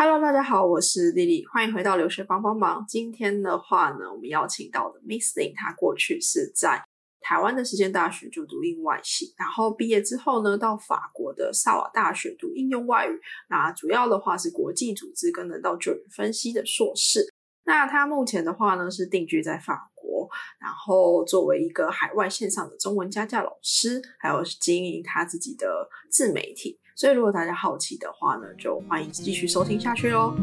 [0.00, 2.84] Hello，大家好，我是丽丽，欢迎回到留学帮帮忙。
[2.86, 6.80] 今天的话呢，我们邀请到的 Missling，她过去是在
[7.20, 17.26] 台湾的时间大学就读英外系，然后毕业之后呢，到法国的萨瓦大学读应用外语，那主要的话是国际组织跟人道救援分析的硕士。
[17.64, 20.30] 那他目前的话呢，是定居在法国，
[20.60, 26.78] 然后作为一个海外线上的中文家教老师，还有经营他自己的自媒体。
[26.98, 30.34] 所以，如果大家好奇的话呢，就欢迎继续收听下去喽。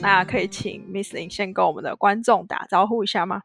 [0.00, 3.42] 那可以请 Miss Lin 先跟我们的观众打招呼一下吗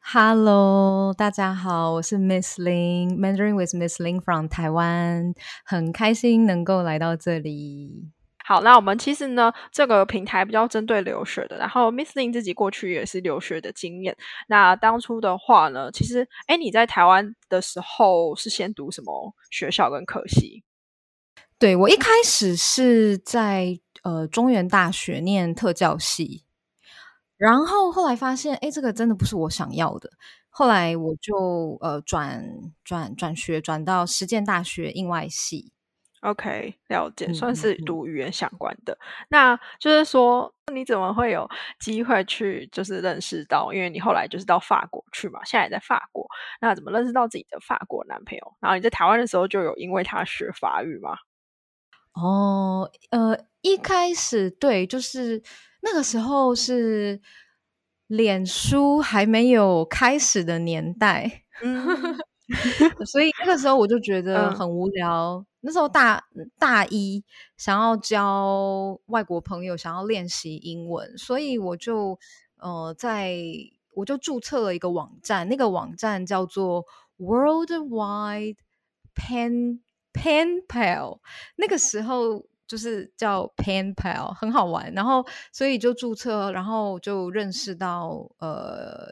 [0.00, 5.34] ？Hello，大家好，我是 Miss Lin，Mandarin with Miss Lin from 台湾，
[5.66, 8.13] 很开心能够来到这里。
[8.46, 11.56] 好，那我们其实呢，这个平台比较针对留学的。
[11.56, 14.14] 然后，Miss Lin 自己过去也是留学的经验。
[14.48, 20.62] 那当初的话呢，其实，哎，你在台湾的时候是先读什么学校跟科系？
[21.58, 26.44] 对我一开始是在呃中原大学念特教系，
[27.38, 30.10] 然后后来发现，哎，这个真的不是我想要的。
[30.50, 32.44] 后来我就呃转
[32.84, 35.72] 转转学，转到实践大学印外系。
[36.24, 38.96] OK，了解，算是读语言相关的。
[39.28, 43.72] 那就是说，你怎么会有机会去，就是认识到？
[43.72, 46.26] 因为你后来就是到法国去嘛，现在也在法国。
[46.60, 48.56] 那怎么认识到自己的法国男朋友？
[48.60, 51.16] 然后你在台湾的时候就有因为他学法语吗？
[52.14, 55.42] 哦，呃，一开始对，就是
[55.82, 57.20] 那个时候是
[58.06, 61.42] 脸书还没有开始的年代，
[63.06, 65.44] 所以那个时候我就觉 得很无聊。
[65.60, 66.22] 那时候大
[66.58, 67.24] 大一，
[67.56, 72.18] 想要交外国朋友，想要练习英文，所以我就
[72.58, 73.34] 呃，在
[73.94, 76.84] 我就注册了一个网站，那个网站叫做
[77.18, 78.58] Worldwide
[79.14, 79.80] Pen
[80.12, 81.20] Pen Pal，
[81.56, 84.92] 那个时候就是叫 Pen Pal，很好玩。
[84.92, 89.08] 然后所以就注册，然后就认识到呃。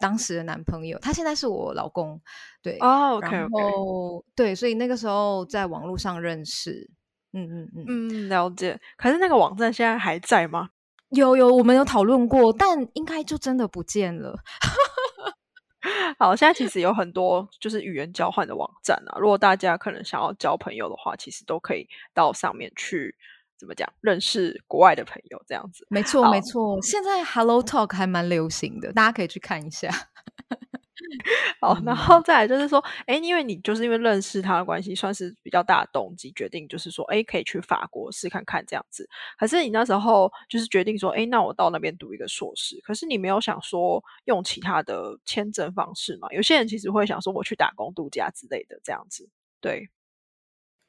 [0.00, 2.20] 当时的男朋友，他现在是我老公，
[2.62, 6.90] 对哦，然后对，所以那个时候在网络上认识，
[7.32, 8.80] 嗯嗯嗯嗯，了解。
[8.96, 10.70] 可是那个网站现在还在吗？
[11.10, 14.38] 有有，我们有讨论过，但应该就真的不见了。
[16.18, 23.14] 好，现在其实有很多就是语言交换的网站啊，如果大家可能想要交朋友的话，其实都可以到上面去。
[23.60, 23.86] 怎么讲？
[24.00, 26.80] 认识国外的朋友这样子，没错没错。
[26.80, 29.90] 现在 Hello Talk 还蛮流行的，大家可以去看一下。
[31.60, 39.08] 好，然后再来就是说，哎，因为你就是因为认识他的关系，算是比较大的动机，决定就是说，哎，可以去法国试看看这样子。
[39.38, 42.80] 可是你那时候就是决定说，哎，那我到那边读一个硕士。
[42.82, 46.28] 可是你没有想说用其他的签证方式嘛？
[46.30, 49.28] 有些人其实会想说，我去打工度假之类的这样子。
[49.60, 49.88] 对，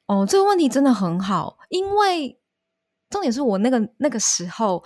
[0.06, 2.38] 哦，这个问题真的很好，因为。
[3.12, 4.82] 重点是我那个那个时候，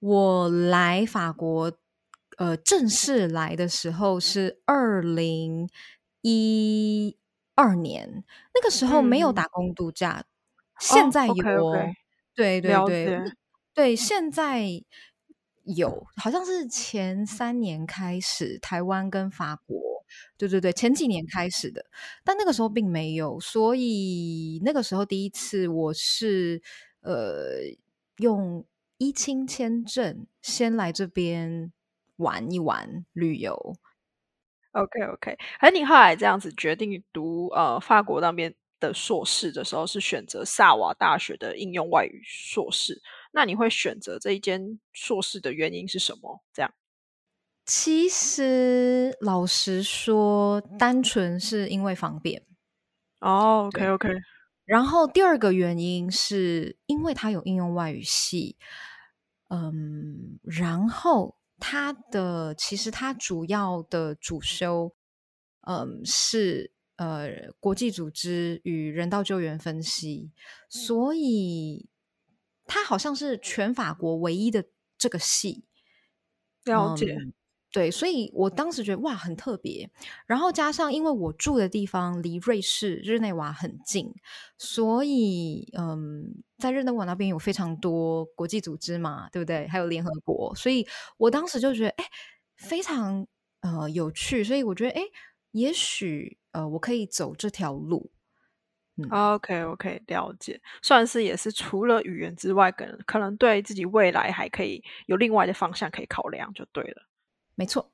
[0.00, 1.72] 我来法国，
[2.36, 5.66] 呃，正式来的时候是二零
[6.20, 7.16] 一
[7.54, 8.22] 二年，
[8.54, 10.24] 那个时候没有打工度假，
[10.78, 11.34] 现在有，
[12.34, 13.18] 对对对
[13.72, 14.66] 对，现在
[15.64, 20.04] 有，好像是前三年开始，台湾跟法国，
[20.36, 21.86] 对对对，前几年开始的，
[22.24, 26.62] 但那个时候并没有，所以那个时候第一次我是。
[27.02, 27.60] 呃，
[28.18, 28.64] 用
[28.98, 31.72] 一清签证先来这边
[32.16, 33.76] 玩一玩旅游。
[34.72, 43.02] OK OK，而你后来这样子决定读呃法国那边的硕士的时候，是选择萨瓦大学的应用外语硕士。
[43.32, 46.42] 那你会选择这一间硕士的原因是什么？
[46.52, 46.72] 这样？
[47.66, 52.42] 其实老实说，单纯是因为方便。
[53.20, 54.08] 哦，OK OK。
[54.70, 58.56] 然后第二个原因是因为他有应用外语系，
[59.48, 64.94] 嗯，然后他的其实他主要的主修，
[65.62, 70.30] 嗯，是呃国际组织与人道救援分析，
[70.68, 71.88] 所以
[72.64, 74.66] 他好像是全法国唯一的
[74.96, 75.64] 这个系，
[76.62, 77.16] 了解。
[77.72, 79.88] 对，所以我当时觉得哇很特别，
[80.26, 84.12] 然后加上因为我住的地方离瑞士日内瓦很近，
[84.58, 89.68] 所以嗯，在日内瓦那边有非常多国际组织嘛，对不对？
[89.68, 90.86] 还有联合国，所以
[91.16, 92.04] 我当时就觉得哎
[92.56, 93.26] 非常
[93.60, 95.02] 呃有趣，所以我觉得哎
[95.52, 98.10] 也许呃我可以走这条路。
[99.10, 107.09] OK OK，了解，算是也是除了语言之外，可能可能对自己未来还可以有另外的方向可以考量，就对了。
[107.60, 107.86] 没错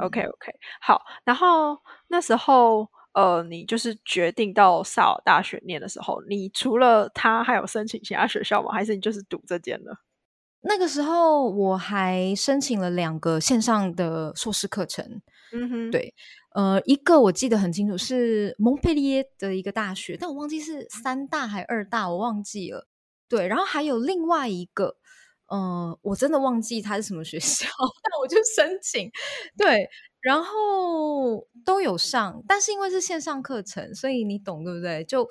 [0.00, 0.52] ，OK OK，
[0.82, 1.00] 好。
[1.24, 1.78] 然后
[2.08, 8.70] 那时候，呃，你就是决定到萨尔大学念的时候，你除了他还有申请其他学校吗？
[8.70, 9.96] 还是你就是读这间了？
[10.60, 15.22] 那个时候我还申请了两个线上的硕士课程。
[15.54, 16.12] 嗯哼，对，
[16.54, 22.86] 呃，一个我记得很清楚是蒙佩利耶的一个大学，但我忘记是三大还二大，我忘记了。
[23.26, 24.97] 对，然后还有另外一个，
[25.50, 27.66] 嗯，我真的忘记它是什么学校，
[28.02, 29.10] 但我就申请，
[29.56, 29.88] 对，
[30.20, 35.02] 然后都有上，但是因为是线上课程，所以你懂对不对？
[35.04, 35.26] 就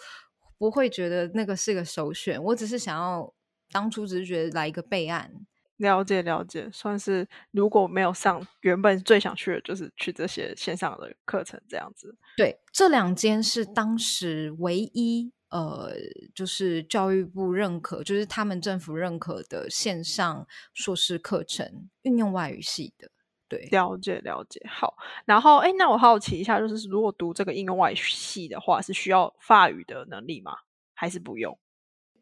[0.58, 2.44] 不会觉得那个是个首选。
[2.44, 3.32] 我只是想要
[3.72, 5.32] 当初只是觉得来一个备案，
[5.78, 12.18] 了解了解，算是如果没有上，原本最想去的就是去这些线上的课程这样子。
[12.36, 15.32] 对，这两间是当时唯一。
[15.50, 15.92] 呃，
[16.36, 23.10] 就是教育部认可，就是他们政府认可的线上硕士课程，运用外语系的。
[23.48, 24.62] 对，了解了解。
[24.70, 24.96] 好，
[25.26, 30.54] 然后哎，那我好奇一下，就是如果读这个应用外语系的话，是需要法语的能力吗？
[30.94, 31.58] 还是不用？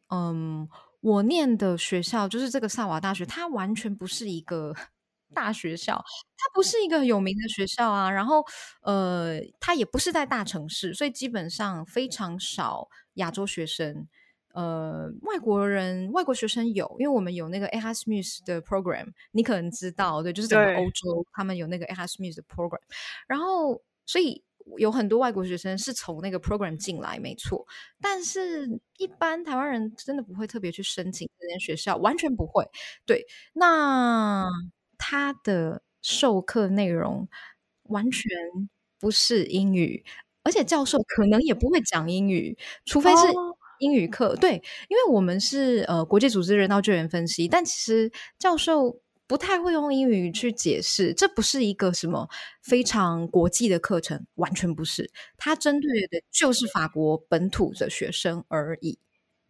[0.09, 0.67] 嗯，
[1.01, 4.73] 我念的学校就是这个萨瓦大学，它完全不是一个。
[5.33, 5.95] 大学校，
[6.37, 8.09] 它不是一个有名的学校啊。
[8.09, 8.45] 然后，
[8.83, 14.07] 呃，它也不是在大城市，所以基本上非常少亚洲学生。
[14.53, 22.79] 呃，外国人、外国学生有，因为我们有那个 Erasmus 的 program，你可能知道，对，就是整个欧洲他们有那个 Erasmus 的 program。
[23.27, 24.41] 然后，所以
[24.77, 27.67] 有很多外国学生是从那个 program 进来，没错。
[27.99, 32.65] 但是，一般台湾人真的不会特别去申请这间学校，完全不会。
[33.05, 34.49] 对，那。
[34.97, 37.27] 他的授课内容
[37.83, 38.31] 完全
[38.97, 40.05] 不是英语，
[40.45, 43.27] 而且教授可能也不会讲英语，除非是
[43.79, 44.33] 英语课。
[44.37, 44.53] 对，
[44.87, 48.09] 因为我们是呃国际组织人道救援分析，但其实
[48.39, 52.29] 教授不太会用英语去解释，这不是一个什么
[52.63, 55.11] 非常国际的课程，完全不是。
[55.35, 58.97] 他针对的就是法国本土的学生而已。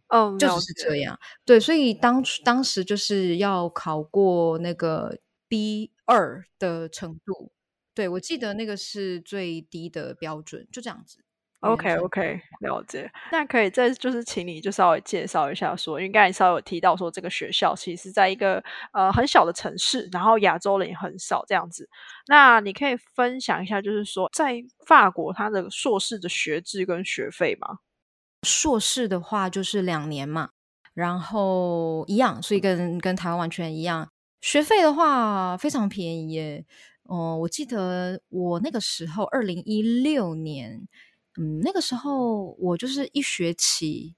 [0.09, 1.19] 哦，就是这样。
[1.45, 5.18] 对，所以当当时就是要考过那个。
[5.48, 7.51] B 二的程度，
[7.95, 11.18] 对我记得那个是最低的标准，就这样子。
[11.62, 13.09] OK OK，了解。
[13.31, 18.63] 那可以再就是请你就稍微介绍一下，说因为刚才稍微有提到说这个学校其实在一个
[18.94, 21.89] 呃很小的城市，然后亚洲人也很少这样子。
[22.27, 27.80] 那你可以分享一下，就是说在法国它的硕士的学制跟学费吗？
[28.44, 30.50] 硕士的话就是两年嘛，
[30.94, 34.07] 然后一样，所以跟跟台湾完全一样。
[34.39, 36.65] 学费的话非常便宜耶，
[37.06, 40.88] 哦，我记得我那个时候二零一六年，
[41.40, 44.16] 嗯，那个时候我就是一学期，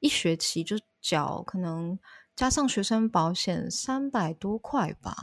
[0.00, 1.98] 一学期就缴，可能
[2.34, 5.14] 加上学生保险三百多块吧。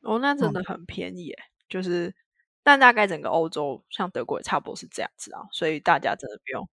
[0.00, 1.36] 哦，那真的很便宜耶，
[1.68, 2.14] 就是，
[2.62, 6.68] 但大概整个欧洲像德国也差不多是这样子啊，所以大家真的不用，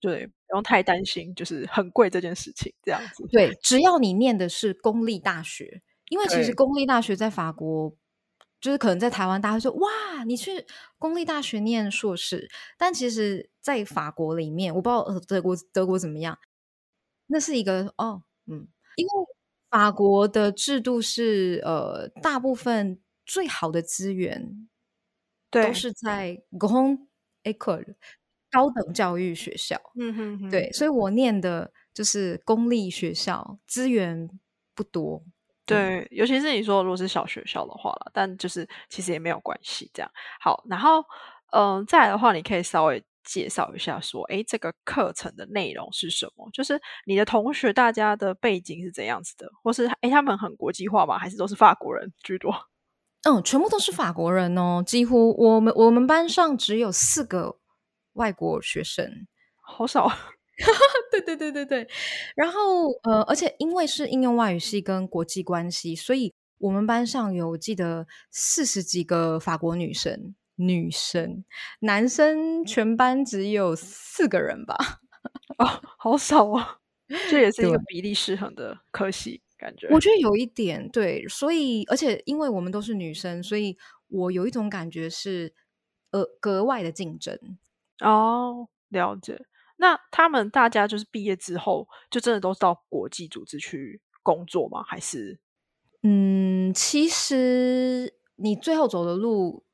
[0.00, 3.26] 对，不用太担心，就是很贵这件事情这样子。
[3.32, 5.82] 对，只要你念的是公立大学。
[6.08, 7.90] 因为其实公立大学在法国，
[8.62, 10.64] 就是可能在台湾，大家说哇，你去
[10.96, 12.48] 公立大学念硕士，
[12.78, 16.38] 但其实，在法国里面，我不知道呃德国德国怎么样，
[17.26, 19.12] 那是一个哦，嗯，因为
[19.68, 24.68] 法国的制度是呃，大部分最好的资源
[25.50, 27.06] 都是在 grand
[27.42, 27.96] école
[28.48, 34.30] 高等教育学校，嗯哼，对，所以我念的就是公立学校，资源
[34.72, 35.24] 不多。
[35.72, 39.90] 对，尤其是你说如果是小学校的话了，但就是其实也没有关系。
[39.92, 40.10] 这样
[40.40, 41.04] 好，然后
[41.52, 46.48] 嗯，再来的话，你可以稍微介绍一下，说哎，这个课程的内容是什么？
[46.52, 51.18] 就是你的同学大家的背景是怎样子的，或是哎，他们很国际化吗？
[51.18, 52.52] 还是都是法国人居多？
[53.24, 57.56] 嗯，全部都是法国人哦，几乎我们我们班上只有四个
[58.14, 59.08] 外国学生，
[59.60, 60.10] 好少。
[61.10, 61.88] 对对对对对，
[62.36, 71.44] 然后呃，而且因为是应用外语系跟国际关系，所以我们班上有记得四十几个法国女生，女生
[71.80, 74.76] 男生全班只有四个人吧？
[75.58, 75.66] 哦，
[75.98, 76.78] 好少啊！
[77.30, 83.76] 这也是一个比例失衡的可惜，感觉我觉得有一点对，所以而且因为我们都是女生，所以
[84.08, 85.52] 我有一种感觉是
[86.10, 87.38] 呃格外的竞争
[88.00, 89.44] 哦，了解。
[89.82, 94.80] 那他们大家就是毕业之后，就真的都到国际组织去工作吗？
[94.86, 95.40] 还是，
[96.04, 99.64] 嗯，其实你最后走的路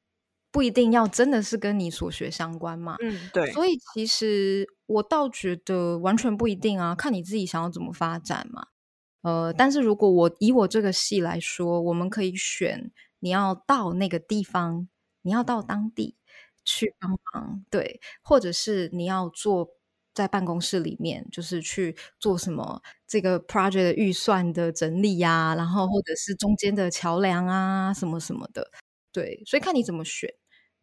[0.50, 2.96] 不一定要真的是跟你所学相关嘛。
[3.02, 3.52] 嗯，对。
[3.52, 8.68] 所以其实我倒觉得完全不一定啊，看你自己想要怎么发展嘛。
[9.20, 14.88] 呃，但是如果我以我这个系来说，我们可以选你要到那个地方，
[15.20, 16.16] 你要到当地
[16.64, 19.74] 去帮忙，对，或者是你要做
[20.18, 28.68] 在办公室里面，就是去做什么这个 project 的预算的整理呀，然后或者是中间的桥梁啊，什么什么的，
[29.12, 30.28] 对，所以看你怎么选。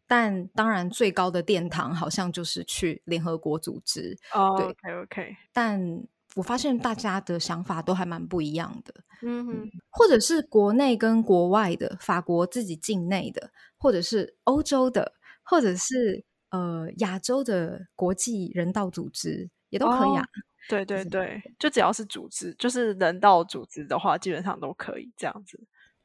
[0.06, 4.16] 但当然，最高的殿堂好像就是去联合国组织。
[4.32, 5.36] 哦，OK OK。
[5.52, 6.02] 但
[6.34, 8.94] 我发现大家的想法都还蛮不一样的。
[9.22, 15.12] 嗯哼，或者是国内跟国外的，法国自己境内的，或者是欧洲的，
[15.42, 16.24] 或者是
[16.56, 20.24] 呃亚洲的国际人道组织也都可以啊。
[20.68, 25.60] 对对对，就只要是组织，就是人道组织的话，基本上都可以这样子。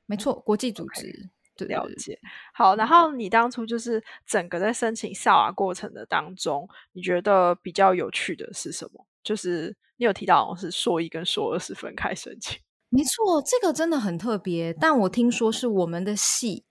[0.06, 1.30] 没错，国际组织。
[1.68, 2.20] 了解，
[2.56, 2.76] 好。
[2.76, 9.06] 然后你当初就是整个在申请萨瓦过程的当中，你觉得比较有趣的是什么？
[9.24, 14.74] 就是你有提到是硕一跟硕二是分开申请， 没错，这个真的很特别。
[14.74, 16.66] 但我听说是我们的系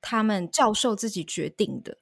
[0.00, 1.98] 他们教授自己决定的，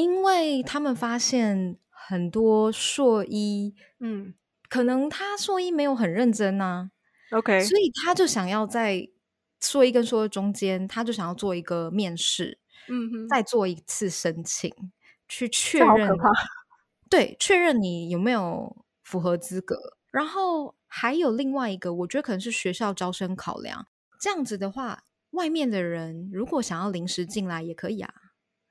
[0.00, 4.34] 因为他们发现很多硕一，嗯，
[4.68, 6.90] 可能他硕一没有很认真呐
[7.30, 9.08] ，OK，所以他就想要在。
[9.62, 14.72] 硕一跟硕二中间，他就想要做一个面试，嗯哼，再做一次申请，
[15.28, 16.16] 去确认，
[17.10, 19.76] 对，确认你有没有符合资格。
[20.10, 23.86] 然后还有另外一个，我觉得可能是学校招生考量。
[24.18, 28.14] 这样子的话，外面的人如果想要临时进来也可以啊。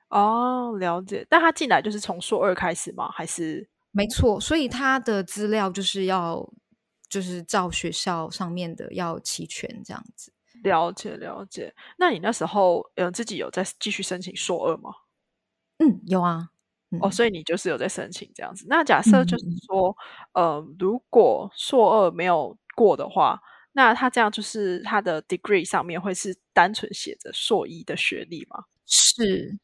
[0.09, 1.25] 哦，了解。
[1.29, 3.09] 但他进来就是从硕二开始吗？
[3.11, 3.67] 还是？
[3.91, 6.47] 没错，所以他的资料就是要，
[7.09, 10.31] 就是照学校上面的要齐全，这样子。
[10.63, 14.91] 了解了解，那你那时候呃自己有在继续申请硕二吗？
[15.79, 16.49] 嗯，有啊。
[17.01, 18.65] 哦，所以你就是有在申请这样子。
[18.67, 19.95] 那假设就是说，
[20.33, 23.39] 呃，如果硕二没有过的话，
[23.73, 28.63] 那他这样就是他的 degree 上面会是单纯写着硕一的学历吗？
[28.87, 29.59] 是，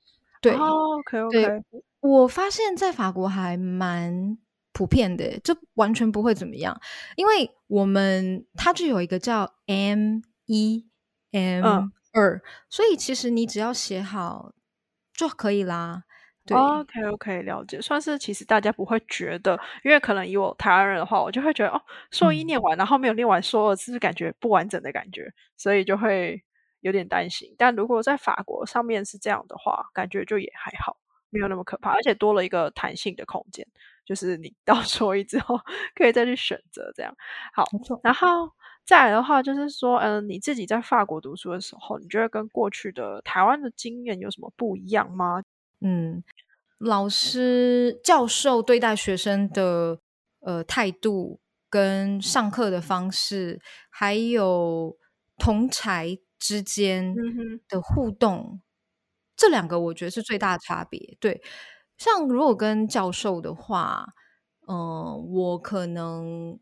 [0.51, 0.57] 对。
[0.57, 1.61] OK OK。
[2.01, 4.37] 我发现在法国还蛮
[4.73, 6.79] 普遍的，这完全不会怎么样，
[7.15, 10.21] 因为我们它就有一个叫 M。
[10.47, 10.87] 一
[11.31, 11.65] M
[12.13, 14.51] 二，所以其实你只要写好
[15.11, 16.03] 就可以啦。
[16.45, 17.81] 对，OK OK，了解。
[17.81, 25.33] 算是其实大家不会觉得，因为可能以我台湾人的话，我就会觉得哦，硕一念完，然后没有念完硕二，是不是感觉不完整的感觉？
[25.57, 26.39] 所以就会
[26.85, 27.53] 有点担心。
[27.57, 30.95] 但如果在法国上面是这样的话，感觉就也还好，
[31.31, 33.67] 没有那么可怕，而且多了一个弹性的空间，
[34.05, 35.59] 就是你到硕一之后
[35.95, 37.11] 可以再去选择这样。
[37.53, 37.65] 好，
[38.03, 38.51] 然后。
[38.87, 45.41] 再来的话，就是说，嗯，你自己在法国读书的时候，你觉得跟过去的台湾的经验有什么不一样吗？
[45.81, 46.23] 嗯，
[46.77, 49.99] 老师、教授对待学生的
[50.41, 54.95] 呃态度，跟上课的方式，还有
[55.39, 57.15] 同才之间
[57.67, 58.61] 的互动，
[59.35, 61.17] 这两个我觉得是最大的差别。
[61.19, 61.41] 对，
[61.97, 64.07] 像如果跟教授的话，
[64.67, 66.59] 嗯，我可能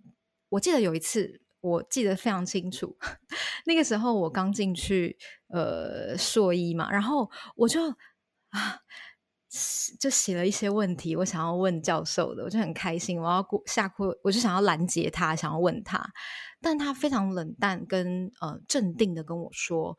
[0.50, 1.42] 我记得有一次。
[1.63, 2.98] 我记得非常清楚，
[3.65, 7.89] 那个时候我刚进去呃硕一嘛，然后我就
[8.50, 8.80] 啊
[10.00, 16.03] 就写了一些问题，我想要问教授的，我就很开心，我要过下课，我就想要拦截他，想要问他，
[16.60, 19.95] 但他非常冷淡跟呃镇定的跟我说，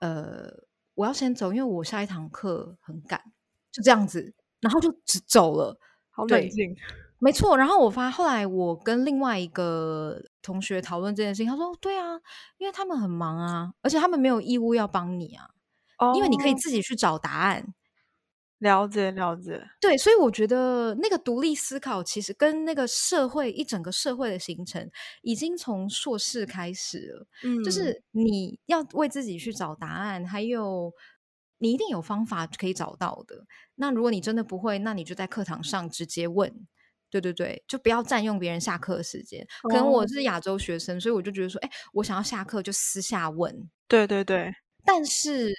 [0.00, 0.48] 呃
[0.94, 3.20] 我要先走，因为我下一堂课很赶，
[3.70, 5.78] 就这样子，然后就只走了，
[6.10, 6.74] 好冷静。
[7.22, 12.18] 没错，然后我发后来我跟另外一个同学讨论这件事情，他说：“对啊，
[12.56, 15.44] 因为他们很忙啊，而且他们没有义务要帮你啊，
[16.14, 17.74] 因为你可以自己去找答案。”
[18.60, 24.90] 了解了解，对，所以我觉得那个独立思考其实跟那个社会一整个社会的形成，
[25.22, 27.26] 已经从硕士开始了。
[27.42, 30.92] 嗯，就是你要为自己去找答案，还有
[31.58, 33.44] 你一定有方法可以找到的。
[33.74, 36.66] 那如果你真的不会，那你就在课堂上直接问。
[37.12, 39.44] 对对对，就不要占用别人下课的时间。
[39.62, 43.68] 可能我是亚洲学生，所以我就觉得说，哎，我想要下课就私下问。
[43.88, 44.54] 对对对，
[44.92, 45.54] 但是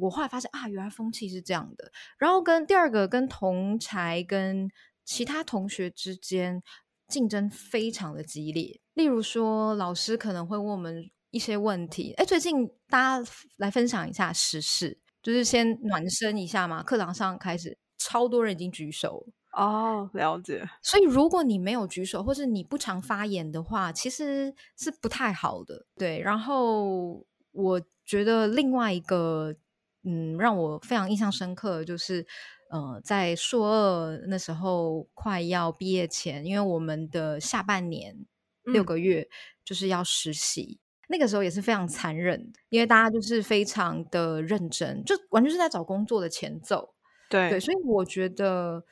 [0.00, 1.90] 我后来发现啊，原来风气是这样的。
[2.18, 4.70] 然后跟第二个，跟同才跟
[5.04, 6.62] 其他同学之间
[7.08, 8.80] 竞争非常的激烈。
[8.94, 12.12] 例如说，老师可能会问我们一些问题。
[12.12, 16.82] 哎，最近大家来分享一下时事，就是先暖身一下嘛。
[16.82, 19.26] 课堂上开始，超多人已经举手。
[19.52, 20.64] 哦，了解。
[20.80, 25.86] 所以如果你没有举手，或是你不常发言的话，其实是不太好的。
[25.96, 29.54] 对，然后我觉得另外一个，
[30.02, 32.26] 嗯，让我非常印象深刻，就是，
[32.68, 38.26] 呃，在硕二那时候快要毕业前，因为我们的下半年
[38.64, 39.28] 六个月
[39.64, 40.80] 就是要实习。
[41.06, 46.94] 那个时候也是非常残忍，因为大家就是非常的认真，就完全是在找工作的前奏。
[47.28, 48.84] 对对，所以我觉得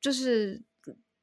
[0.00, 0.62] 就是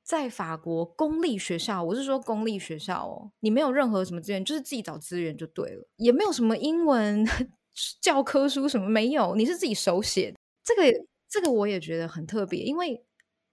[0.08, 7.26] 在法国公立学校，我是说公立学校哦，你没有任何什么资源，就是自己找资源就对了，也没有什么英文
[8.00, 10.34] 教科书什么没有，你是自己手写。
[10.64, 10.84] 这个
[11.28, 13.04] 这个我也觉得很特别，因为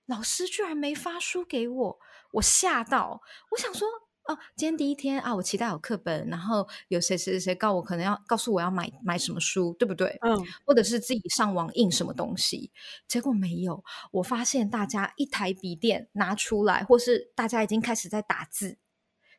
[0.07, 1.99] 老师居然没发书给我，
[2.35, 3.21] 我吓到，
[3.51, 3.89] 我想说。
[4.27, 10.17] 哦，今天第一天啊，我期待有课本，然后有谁谁谁告我可能要告诉我要买买什么书，对不对？
[10.23, 12.73] 嗯，或者是自己上网印什么东西，
[13.07, 13.85] 结果没有。
[14.13, 18.79] 我发现大家一台笔电拿出来，或是大家已经开始在打字，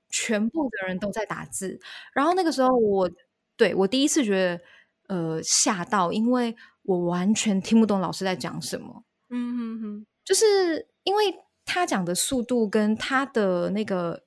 [0.08, 1.80] 全部的人都在打字。
[2.14, 3.10] 然后那个时候，我
[3.58, 4.62] 对我第一次觉得
[5.08, 9.04] 呃吓到，因为我完全听不懂老师在讲什么。
[9.32, 11.24] 嗯哼哼，就是因为
[11.66, 14.25] 他讲的速度跟他的那个。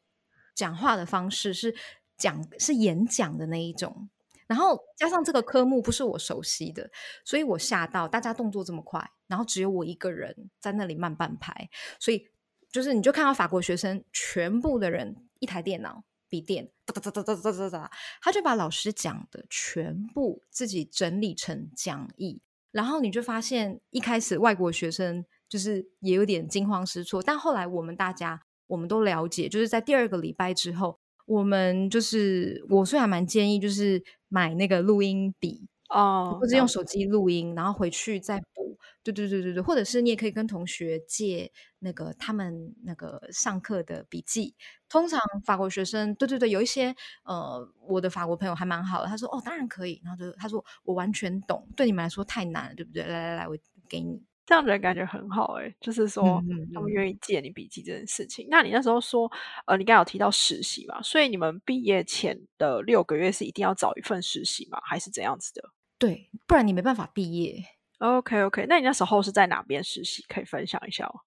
[0.59, 1.73] 讲话的方式是
[2.17, 4.11] 讲是演讲的那一种，
[4.49, 6.91] 然后加上这个科目不是我熟悉的，
[7.25, 12.27] 所以我吓到大家动作这么快，然后只有我一个人在那里慢半拍，所以
[12.73, 16.03] 就是你就看到法国学生全部的人一台电脑。
[16.31, 38.79] 笔电哒哒哒哒哒哒哒哒，他就把老师讲的全部自己整理成讲义，然后你就发现一开始外国学生就是也有点惊慌失措，但后来我们大家我们都了解，就是在第二个礼拜之后，我们就是我虽然蛮建议，就是买那个录音笔哦，或者用手机录音，然后回去再补。
[39.03, 44.55] 对对对对对，或者是你也可以跟同学借那个他们那个上课的笔记。
[44.89, 46.95] 通常法国学生，对对对，有一些
[47.25, 53.03] 呃，我的法国朋友还蛮好的，他说哦，当然可以，然后就他说我完全懂，对你们来说太难了，对不对？
[53.05, 53.57] 来来来，我
[53.89, 54.21] 给你。
[54.49, 58.47] 这样人感觉很好哎，就是说他们愿意借你笔记这件事情。
[58.49, 59.31] 那你那时候说，
[59.67, 61.03] 呃，你刚有提到实习嘛？
[61.03, 64.81] 所以你们毕业前的六个月是一定要找一份实习吗？
[64.83, 65.63] 还是怎样子的？
[65.99, 67.63] 对，不然你没办法毕业。
[67.99, 70.25] OK OK，那你那时候是在哪边实习？
[70.27, 71.21] 可以分享一下哦？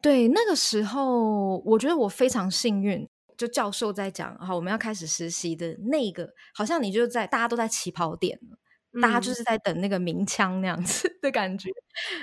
[0.00, 8.56] 对，那个时候我觉得我非常幸运，就教授在讲，好，我们要开始实习的那个，好像你就在大家都在起跑点了。
[9.00, 11.70] 大家就是在等那个鸣枪那样子的感觉，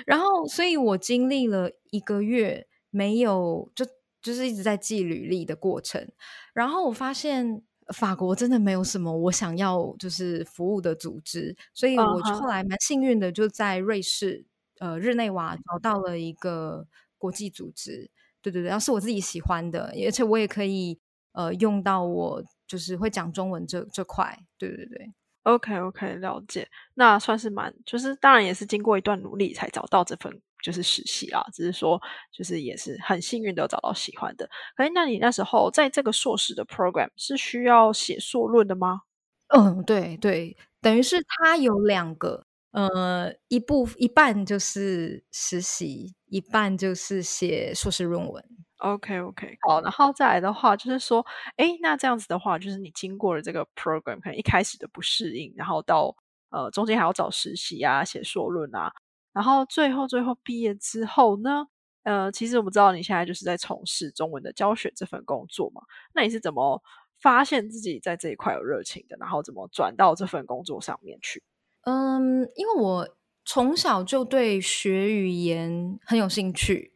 [0.06, 3.84] 然后，所以我经历了一个月没有，就
[4.22, 6.08] 就是一直在记履历的过程，
[6.54, 7.62] 然后我发现
[7.94, 14.44] 法国真的没有什么我想要就是服务的组织，所以我后来蛮幸运的，就在瑞士
[14.78, 16.86] 呃日内瓦找到了一个
[17.18, 21.00] 国际组织，对对对，要是我自己喜欢的，而且我也可以
[21.32, 25.12] 呃用到我就是会讲中文这这块，对对对。
[25.44, 26.68] OK OK，了解。
[26.94, 30.30] 那算是蛮，就是当然也是经过一段努力才找到这份
[30.62, 31.42] 就是实习啊。
[31.52, 32.00] 只是说，
[32.30, 34.48] 就是也是很幸运的找到喜欢的。
[34.76, 39.00] 可是，那你那时候在这个硕士的 program 是需要写硕论的吗？
[39.48, 48.44] 嗯，对对，等于是它有两个，呃，一部一半就是实习，一半就是写硕士论文。
[48.80, 51.24] OK，OK，好，然后再来的话，就是说，
[51.56, 56.16] 哎，那这样子的话，就是你经过了这个 program，可能一开始的不适应，然后到
[56.50, 58.92] 呃中间还要找实习啊，写硕论啊，
[59.32, 61.66] 然后最后最后毕业之后呢，
[62.04, 65.82] 呃，其实我们知道你现在就是在从事中文的教学这份工作嘛，
[66.14, 66.82] 那你是怎么
[67.20, 71.42] 发现自己在这一块有热情的，然后怎么转到这份工作上面去？
[71.82, 73.08] 嗯，因为我
[73.44, 76.94] 从小就对学语言很有兴趣。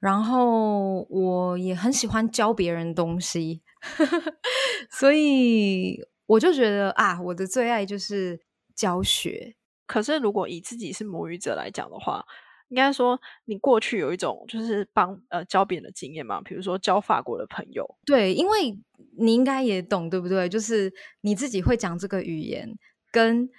[0.00, 3.60] 然后我也很喜欢教别人东西，
[4.90, 8.40] 所以我就觉得啊，我的最爱就是
[8.74, 9.54] 教学。
[9.86, 12.24] 可是如果以自己是母语者来讲的话，
[12.68, 17.84] 应该说你过去有一种就是帮呃教别人的经验嘛，比如说教法国的朋友。
[18.06, 18.78] 对，因为
[19.18, 20.48] 你应该也懂，对不对？
[20.48, 22.72] 就是你自己会讲这个语言，
[23.10, 23.50] 跟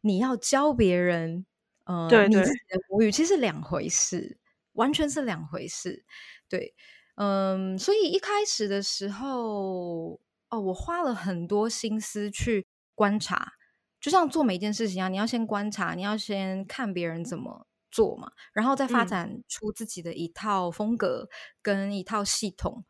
[0.00, 1.44] 你要教别人，
[1.84, 4.38] 呃，你自己的母语其实两回事。
[4.74, 6.04] 完全是两回事，
[6.48, 6.74] 对，
[7.16, 13.54] 嗯，所以一开始的时候，哦，我花了很多心思去观察，
[14.00, 21.28] 就像做每一件事情一样，你要先观察，你要先看别人怎么做嘛，然后再发展出自己的一套风格
[21.62, 22.84] 跟一套系统，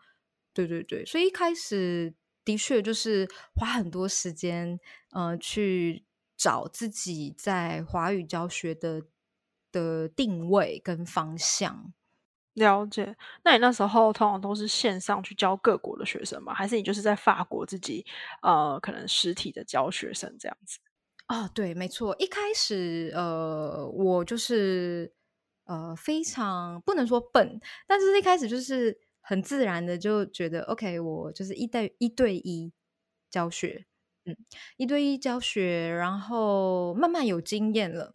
[0.52, 6.04] 对对对，所以一开始的确就是花很多时间，呃，去
[6.36, 9.02] 找自己在华语教学的。
[9.74, 11.92] 的定位跟方向
[12.54, 16.54] 了解，那你那时候通常都是线上去教各国的学生吗？
[16.54, 18.06] 还是你就是在法国自己
[18.42, 20.78] 呃，可能实体的教学生这样子？
[21.26, 25.12] 哦，对，没错，一开始呃，我就是
[25.64, 32.72] 呃非常不能说笨，但是一开始就是很自然的就觉得，OK，我就是一对一对一
[33.30, 33.86] 教学，
[34.26, 34.36] 嗯，
[34.76, 38.14] 一对一教学，然后慢慢有经验了，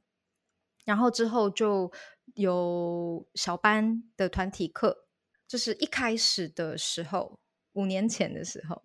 [0.89, 1.91] 然后之后就
[2.34, 5.06] 有小班的团体课，
[5.47, 7.39] 就是一开始的时候，
[7.73, 8.82] 五年前的时候。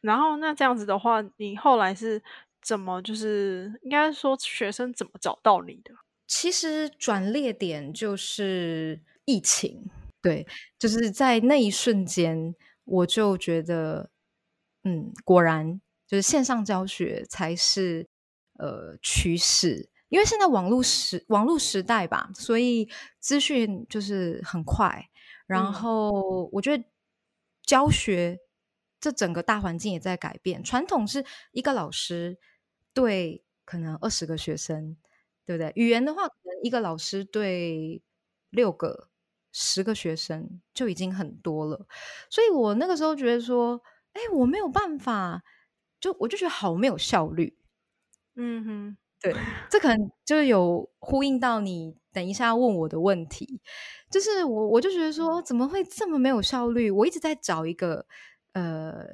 [0.00, 2.22] 然后那这样子的话，你后来是
[2.62, 5.92] 怎么就是应该说学生怎么找到你的？
[6.26, 9.90] 其实转捩点就是疫情，
[10.22, 10.46] 对，
[10.78, 14.08] 就是在那一瞬间，我就觉得，
[14.84, 18.08] 嗯，果然就是线上教学才是
[18.58, 22.88] 呃趋势，因为现在网络时网络时代吧，所以
[23.18, 25.08] 资讯就是很快，
[25.46, 26.84] 然后我觉得
[27.62, 28.38] 教学。
[28.98, 30.64] 这整个大环境也在改变。
[30.64, 32.38] 传统是一个老师
[32.94, 34.96] 对可能二十个学生，
[35.44, 35.70] 对不对？
[35.76, 38.02] 语言的话，可能一个老师对
[38.48, 39.10] 六个、
[39.52, 41.86] 十个学生就已经很多了。
[42.30, 43.80] 所以我那个时候觉得说，
[44.14, 45.44] 哎，我没有办法，
[46.00, 47.58] 就我就觉得好没有效率。
[48.34, 48.96] 嗯哼，
[49.32, 53.60] 对，这可能就有呼应到你等一下问我的问题，
[54.10, 56.90] 就是我我就觉得说，怎么会这么没有效率？
[56.90, 58.06] 我一直在找一个。
[58.58, 59.06] 呃，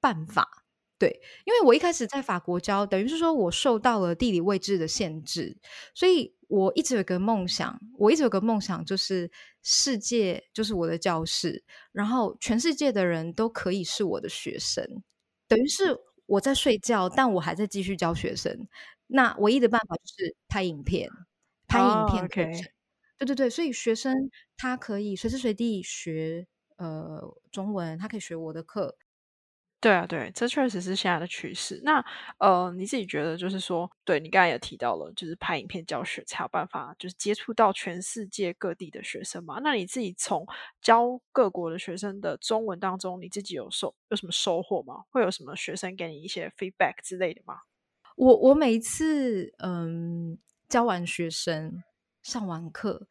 [0.00, 0.64] 办法
[0.98, 1.08] 对，
[1.44, 5.56] 因为我一开始在法国教，等于是说我受到了地理位置的限制，
[5.94, 9.30] 所以我一直有个梦想，我一直有个梦想，就是
[9.62, 14.84] 世界就是我的教室，然后全世界的人都可以是我的学生，
[15.46, 18.66] 等于是我在睡觉，但我还在继续教学生。
[19.08, 21.10] 那唯一的办法就是拍影片，
[21.66, 22.70] 拍影片课程，
[23.18, 24.14] 对对对，所以学生
[24.56, 26.46] 他可以随时随地学。
[26.78, 28.96] 呃，中文他可以学我的课，
[29.80, 31.80] 对啊，对，这确实是现在的趋势。
[31.84, 32.04] 那
[32.38, 39.58] 呃，你自己觉得就是说，对你刚才也提到了，就是拍影片教学才有办法，就是接触到全世界各地的学生嘛？
[39.60, 40.46] 那你自己从
[40.80, 45.04] 教各国的学生的中文当中，你自己有收有什么收获吗？
[45.10, 47.56] 会有什么学生给你一些 feedback 之类的吗？
[48.18, 51.82] 我我每一次嗯教完学生
[52.22, 53.06] 上完课，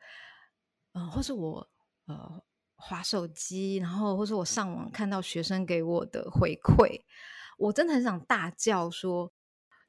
[0.94, 1.70] 嗯，或是我
[2.06, 2.44] 呃。
[2.80, 7.02] 划手机，然后或者我上网看到学生给我的回馈，
[7.58, 9.34] 我真的很想大叫说：“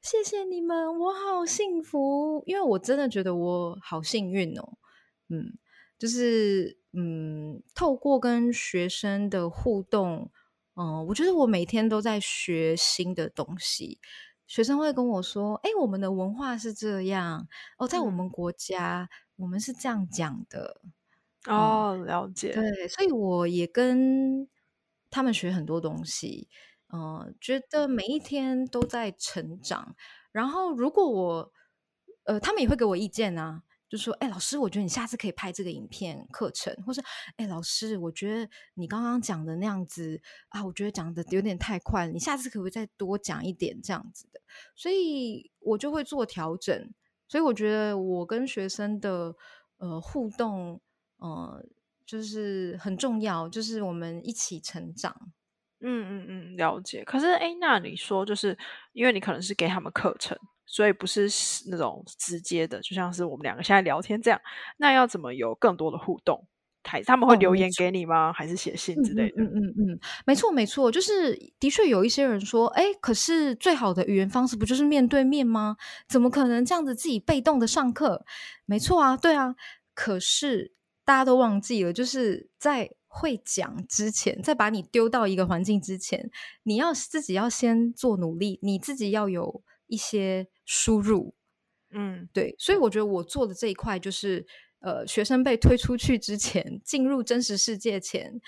[0.01, 4.79] 谢谢你们，我好幸福！”因为我真的觉得我好幸运哦。
[5.27, 5.59] 嗯，
[5.99, 10.31] 就是嗯，透过跟学生的互动，
[10.73, 13.99] 嗯，我觉得我每天都在学新的东西。
[14.49, 20.81] 学生会跟我说：“哎，我们的文化是这样哦，在我们国家，我们是这样讲的。”
[21.47, 22.51] 哦，了解。
[22.51, 24.49] 对，所以我也跟
[25.11, 26.49] 他们学很多东西，
[26.91, 29.95] 嗯，觉得每一天都在成长。
[30.31, 31.53] 然后，如果我，
[32.23, 37.01] 呃，他们也会给我意见啊，就说：“哎，老师，我觉得你下次可以拍这个影片课程，或是，
[37.37, 44.39] 哎，老师，我觉得你刚刚讲的那样子啊，我觉得讲的有点太快了，你下次可不可以再多讲一点这样子的？”
[44.75, 46.93] 所以我就会做调整。
[47.27, 49.35] 所以我觉得我跟学生的
[49.77, 50.79] 呃互动。
[51.21, 51.61] 呃，
[52.05, 55.33] 就是很重要，就是我们一起成长。
[55.81, 57.03] 嗯嗯嗯，了解。
[57.03, 58.57] 可是，哎，那你说，就是
[58.93, 61.27] 因为你可能是给他们课程，所以不是
[61.69, 64.39] 那种直接的，就像是我们两个现在聊天这样。
[64.77, 66.45] 那要怎么有更多的互动？
[66.83, 68.31] 还他们会留言给你吗？
[68.31, 69.41] 还是写信之类的？
[69.41, 75.75] 嗯嗯嗯，没错没错，就是的确有一些人说，哎，可是最好的语言方式不就是面对面吗？
[76.07, 78.23] 怎么可能这样子自己被动的上课？
[78.65, 79.55] 没错啊，对啊，
[79.95, 80.73] 可是。
[81.05, 86.29] 大家都忘记了，就是在会讲之前，在把你丢到一个环境之前，
[86.61, 91.35] 你要自己要先做努力，你自己要有一些输入。
[91.91, 94.45] 嗯，对，所以我觉得我做的这一块，就是
[94.79, 98.39] 呃，学生被推出去之前， 进入真实世界前，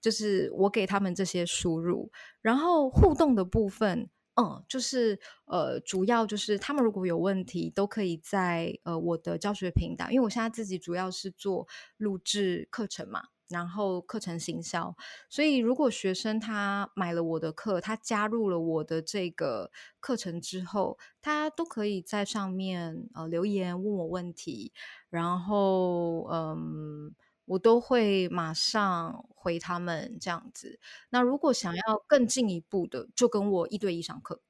[0.00, 4.08] 就是我给他们这些输入，然后互动的部分。
[4.36, 11.68] 嗯，就是呃，主要就是他们如果有问题，都可以在呃我的教学频道，因为我现在自己主要是做
[11.98, 14.94] 录制课程嘛，然后课程行销，
[15.28, 24.72] 所以如果学生他买了我的课，他加入了我的这个课程之后，他都可以在上面呃留言问我问题，
[25.10, 27.14] 然后嗯。
[27.46, 30.80] 我都会马上回他们这样子。
[31.10, 34.40] 那如果想要更进一步的，就跟我一对一上课。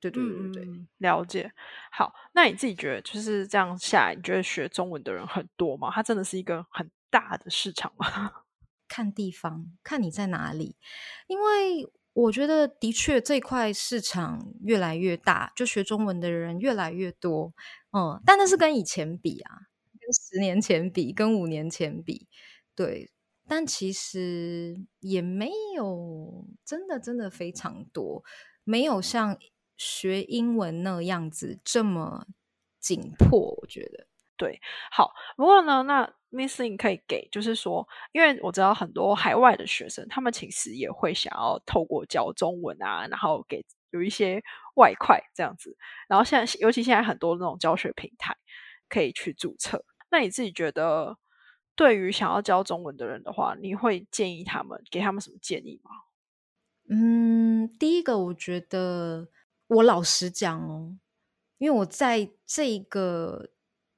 [0.00, 1.52] 对对对对，了解。
[1.92, 5.88] 好，那你自己觉得就是这样下来，你觉得学中文的人很多吗？
[5.94, 8.32] 它真的是一个很大的市场吗？
[8.88, 10.76] 看地方，看你在哪里。
[11.28, 17.54] 因为我觉得的确这块市场越来越大，就学中文的人越来越多。
[17.92, 19.52] 嗯，但那是跟以前比啊。
[20.00, 22.26] 跟十年前比，跟五年前比，
[22.74, 23.08] 对，
[23.46, 28.24] 但其实也没有真的真的非常多，
[28.64, 29.38] 没有像
[29.76, 32.26] 学英文那样子这么
[32.80, 33.54] 紧迫。
[33.60, 35.12] 我觉得对，好。
[35.36, 44.42] 不过呢，那 Missing 可以给，就是说，因为我知道很多海外的学生，他们其实也会想要透过教中文啊，然后给有一些
[44.76, 45.76] 外快这样子。
[46.08, 48.36] 然后现在，尤其现在很多那种教学平台
[48.88, 49.84] 可以去注册。
[50.10, 51.18] 那你自己觉得，
[51.76, 55.90] 对于想要教中文的人的话，你会建议他们给他们什么建议吗？
[56.88, 59.28] 嗯，第一个，我觉得
[59.68, 60.96] 我老实讲哦，
[61.58, 63.48] 因为我在这个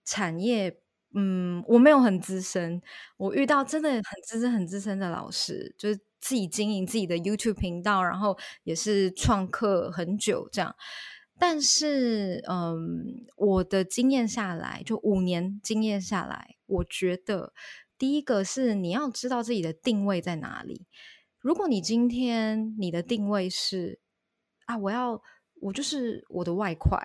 [0.04, 0.80] 产业。
[1.16, 2.82] 嗯，我没有很资深，
[3.16, 10.74] 我遇到真的很资深、很资深的老师，就是自己经营自己的 YouTube 频道，然后也是创课很久这样。
[11.38, 17.52] 但是，嗯，我的经验下来，就五年经验下来，我觉得
[17.96, 20.84] 第一个是你要知道自己的定位在哪里。
[21.38, 24.00] 如果你今天你的定位是
[24.66, 25.22] 啊，我要
[25.60, 26.98] 我就是我的外快，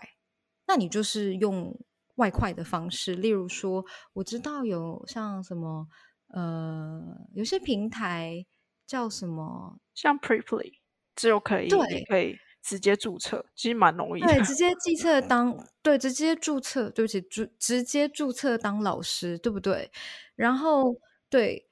[0.66, 1.80] 那你就是用。
[2.20, 5.88] 外快的方式，例如说，我知道有像什么，
[6.28, 7.02] 呃，
[7.34, 8.46] 有些平台
[8.86, 10.74] 叫什么，像 Preply，
[11.16, 14.28] 只有可以对，可以直接注册，其实蛮容易的。
[14.28, 19.90] 对，直接注册当对，直接注册，对不起，注直接注册当老师，对不对？
[20.36, 20.94] 然后
[21.30, 21.68] 对，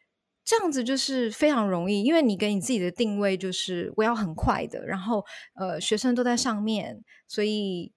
[0.46, 7.92] 这样子就是非常容易，因为你给你自己的定位就是我要很快的，然后呃，学生都在上面，所以。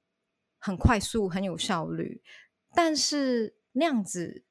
[0.62, 2.20] 很快速，很有效率，
[2.75, 4.44] 但是那样子，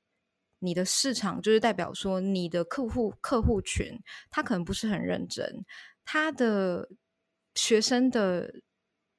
[0.57, 3.99] 你的市场就是代表说，你的客户客户群
[4.31, 5.63] 他可能不是很认真，
[6.03, 6.89] 他的
[7.53, 8.61] 学生的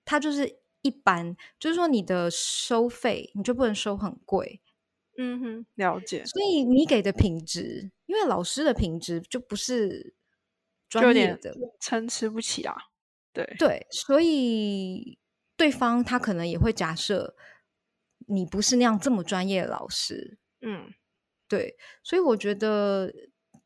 [0.05, 4.61] 他就是一般，就是说你的收费你就不能收很贵，
[5.17, 6.25] 嗯哼，了解。
[6.25, 10.17] 所以你给的品质，因为老师的品质就不是
[10.89, 12.75] 专业的，参差不齐啊。
[13.33, 15.20] 对对，所以。
[15.61, 17.37] 对方他可能也会假设
[18.29, 20.95] 你不是那样这么专业的老师，嗯，
[21.47, 23.13] 对，所以我觉得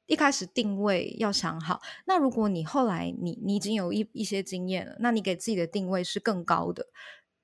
[0.07, 1.81] 一开始定位要想好。
[2.07, 6.89] 那如果你后来你你已经有一一些经验了，那你给自己的定位是更高的，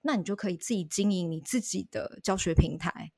[0.01, 3.13] 那你就可以自己经营你自己的教学平台。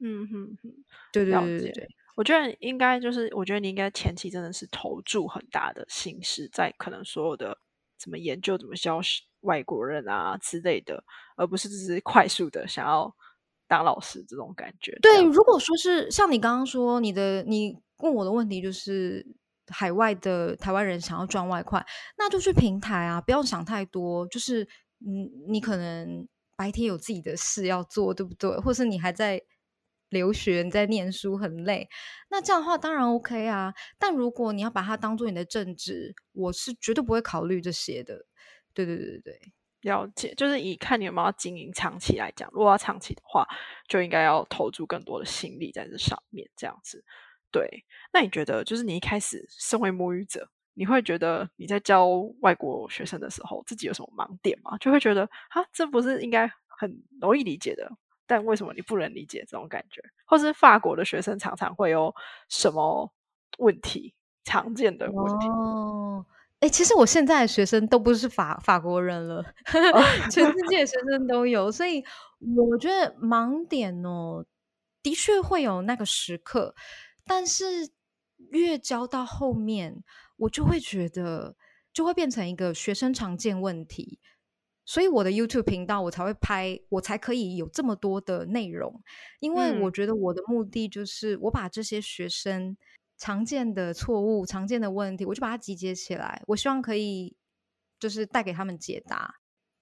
[0.00, 7.56] 嗯哼哼，对对对对对，我觉得应该就是，我觉得你应该前期真的是投注很大的心思在可能所有的
[7.98, 9.00] 怎么研究怎么教
[9.46, 11.02] 外国人啊之类的，
[11.36, 13.14] 而不是只是快速的想要
[13.68, 14.98] 当老师这种感觉。
[15.00, 19.24] 对，如果说是像你刚刚说，你的你问我的问题就是
[19.68, 21.84] 海外的台湾人想要赚外快，
[22.18, 24.26] 那就去平台啊，不要想太多。
[24.26, 24.62] 就是
[25.00, 28.50] 嗯，你可能白天有自己的事要做，对不对？
[28.58, 29.42] 或是你还在
[30.10, 31.88] 留学，你在念书很累，
[32.30, 33.74] 那这样的话当然 OK 啊。
[33.98, 38.24] 但如果你要把它当做你的正职，我是绝对不会考虑这些的。
[38.76, 39.40] 对对对对对，
[39.80, 40.34] 了解。
[40.34, 43.46] 就是以看你有没有经营长期来讲，如果要长期的话，
[43.88, 47.02] 就应该要投注更多的心力在这上面，这样子。
[47.50, 47.66] 对，
[48.12, 52.06] 那你觉得，就是你一开始身为母语者，你会觉得你在教
[52.42, 54.76] 外国学生的时候，自己有什么盲点吗？
[54.78, 57.90] 就会觉得，啊，这不是应该很容易理解的，
[58.26, 60.02] 但为什么你不能理解这种感觉？
[60.26, 62.14] 或是法国的学生常常会有
[62.50, 63.10] 什么
[63.58, 64.12] 问题？
[64.44, 65.48] 常见的问题？
[65.48, 66.26] 哦。
[66.66, 69.54] 哎，其实我现在的学生都不是法法国人了，
[70.32, 72.04] 全世界的学生都有，所以
[72.56, 74.44] 我觉得盲点哦，
[75.00, 76.74] 的确会有那个时刻，
[77.24, 77.88] 但是
[78.50, 80.02] 越教到后面，
[80.38, 81.54] 我就会觉得
[81.92, 84.18] 就会变成一个学生常见问题，
[84.84, 89.00] 所以我的 YouTube 频道我才会拍，我才可以有这么多的内容，
[89.38, 92.76] 因为我觉得我的目的就是我把这些学生。
[93.18, 96.42] 常见的错误、常见的问题，我就把它集结起来。
[96.46, 97.36] 我希望可以
[97.98, 99.36] 就是带给他们解答。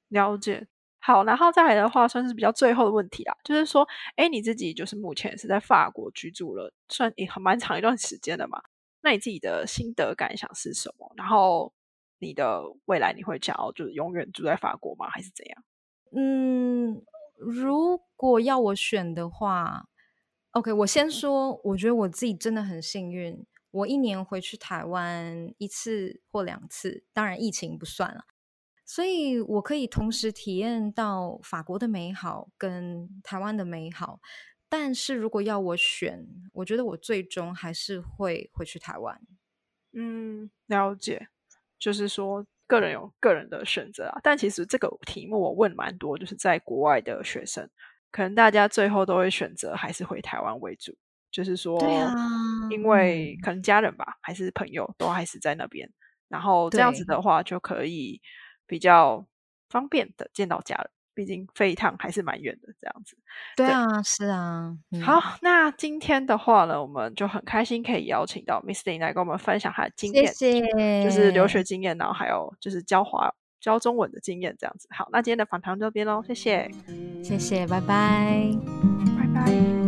[0.09, 0.68] 了解，
[1.01, 8.62] 好，然后再来的话，算是比较最后的问题啦，就是说，哎，你自己就是目前是在法国居住了，算也很蛮长一段时间的嘛？
[9.01, 11.12] 那你自己的心得感想是什么？
[11.16, 11.73] 然后
[12.20, 15.09] 你的未来你会想要就是永远住在法国吗？
[15.11, 15.64] 还是怎样？
[16.16, 17.03] 嗯，
[17.38, 19.88] 如果要我选的话。
[20.54, 28.24] OK，我先说，我觉得我自己真的很幸运，我一年回去台湾一次或两次，当然疫情不算了，
[28.84, 34.20] 所以我可以同时体验到法国的美好跟台湾的美好。
[34.68, 39.20] 但是如果要我选，我觉得我最终还是会回去台湾。
[39.92, 41.26] 嗯，了解，
[41.80, 44.20] 就是说个人有个人的选择啊。
[44.22, 47.68] 但其实这个题目我问蛮多，就是在国外的学生。
[48.14, 50.96] 可能大家最后都会选择还是回台湾为主，
[51.33, 52.14] 就是说，对啊，
[52.70, 55.90] 因为可能家人吧，还是朋友都还是在那边，
[56.29, 58.20] 然后这样子的话就可以
[58.68, 59.27] 比较
[59.68, 60.88] 方便的见到家人。
[61.12, 63.16] 毕竟飞一趟还是蛮远的，这样子。
[63.57, 64.77] 对啊，是啊。
[65.05, 73.33] 好，那今天的话呢，我们就很开心可以邀请到 Miss Lin 来跟我们分享她的经验，谢谢，就是留学经验，然后还有就是教华
[73.64, 74.87] 教中文的经验，这样子。
[74.90, 76.70] 好，那今天的访谈这边喽，谢谢，
[77.22, 78.50] 谢谢，拜拜，
[79.16, 79.84] 拜拜。